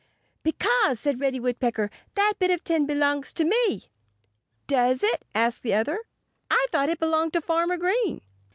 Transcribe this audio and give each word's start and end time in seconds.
"Because," 0.41 0.99
said 0.99 1.19
Reddy 1.19 1.39
Woodpecker, 1.39 1.91
"that 2.15 2.33
bit 2.39 2.49
of 2.49 2.63
tin 2.63 2.87
belongs 2.87 3.31
to 3.33 3.45
me." 3.45 3.91
"Does 4.65 5.03
it?" 5.03 5.23
asked 5.35 5.61
the 5.61 5.75
other. 5.75 6.05
"I 6.49 6.65
thought 6.71 6.89
it 6.89 6.97
belonged 6.97 7.33
to 7.33 7.41
Farmer 7.41 7.77
Green." 7.77 8.21